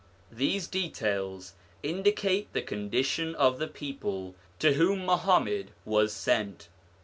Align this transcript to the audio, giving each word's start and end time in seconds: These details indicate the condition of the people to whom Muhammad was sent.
These 0.31 0.65
details 0.67 1.53
indicate 1.83 2.51
the 2.53 2.63
condition 2.63 3.35
of 3.35 3.59
the 3.59 3.67
people 3.67 4.33
to 4.57 4.73
whom 4.73 5.05
Muhammad 5.05 5.69
was 5.85 6.11
sent. 6.11 6.69